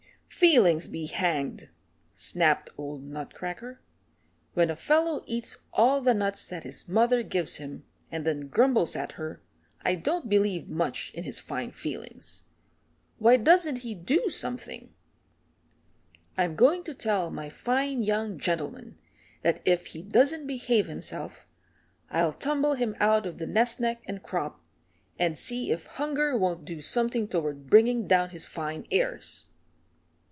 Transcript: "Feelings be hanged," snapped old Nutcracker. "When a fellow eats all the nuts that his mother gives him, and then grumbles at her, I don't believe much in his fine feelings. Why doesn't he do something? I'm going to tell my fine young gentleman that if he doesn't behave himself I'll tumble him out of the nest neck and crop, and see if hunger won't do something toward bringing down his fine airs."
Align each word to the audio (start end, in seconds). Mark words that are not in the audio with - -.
"Feelings 0.41 0.87
be 0.87 1.05
hanged," 1.05 1.69
snapped 2.13 2.71
old 2.75 3.03
Nutcracker. 3.03 3.79
"When 4.55 4.71
a 4.71 4.75
fellow 4.75 5.21
eats 5.27 5.57
all 5.71 6.01
the 6.01 6.15
nuts 6.15 6.45
that 6.45 6.63
his 6.63 6.87
mother 6.89 7.21
gives 7.21 7.57
him, 7.57 7.85
and 8.11 8.25
then 8.25 8.47
grumbles 8.47 8.95
at 8.95 9.11
her, 9.13 9.43
I 9.83 9.93
don't 9.93 10.27
believe 10.29 10.67
much 10.67 11.11
in 11.13 11.25
his 11.25 11.39
fine 11.39 11.69
feelings. 11.69 12.41
Why 13.19 13.37
doesn't 13.37 13.77
he 13.79 13.93
do 13.93 14.29
something? 14.29 14.91
I'm 16.35 16.55
going 16.55 16.83
to 16.85 16.95
tell 16.95 17.29
my 17.29 17.49
fine 17.49 18.01
young 18.01 18.39
gentleman 18.39 18.99
that 19.43 19.61
if 19.63 19.87
he 19.87 20.01
doesn't 20.01 20.47
behave 20.47 20.87
himself 20.87 21.45
I'll 22.09 22.33
tumble 22.33 22.73
him 22.73 22.95
out 22.99 23.27
of 23.27 23.37
the 23.37 23.45
nest 23.45 23.79
neck 23.79 24.01
and 24.07 24.23
crop, 24.23 24.59
and 25.19 25.37
see 25.37 25.69
if 25.71 25.85
hunger 25.85 26.35
won't 26.35 26.65
do 26.65 26.81
something 26.81 27.27
toward 27.27 27.67
bringing 27.69 28.07
down 28.07 28.31
his 28.31 28.47
fine 28.47 28.87
airs." 28.89 29.45